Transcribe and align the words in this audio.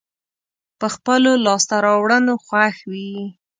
په 0.79 0.87
خپلو 0.95 1.31
لاسته 1.45 1.75
راوړنو 1.85 2.33
خوښ 2.45 2.75
وي. 2.91 3.11